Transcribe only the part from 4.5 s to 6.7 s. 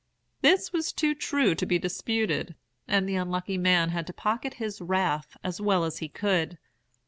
his wrath as well as he could.